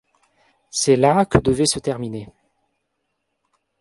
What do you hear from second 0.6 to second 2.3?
C’est là que devait se terminer.